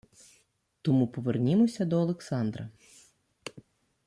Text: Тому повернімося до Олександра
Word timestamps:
Тому 0.81 1.07
повернімося 1.07 1.85
до 1.85 2.01
Олександра 2.01 2.69